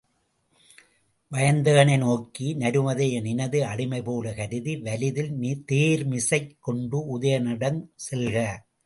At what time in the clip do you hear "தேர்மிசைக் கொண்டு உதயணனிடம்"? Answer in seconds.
5.65-7.79